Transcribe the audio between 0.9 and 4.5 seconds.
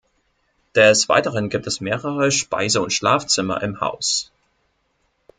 Weiteren gibt es mehrere Speise- und Schlafzimmer im Haus.